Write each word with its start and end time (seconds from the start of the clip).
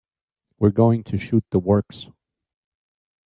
We're 0.57 0.71
going 0.71 1.03
to 1.03 1.17
shoot 1.19 1.45
the 1.51 1.59
works. 1.59 2.09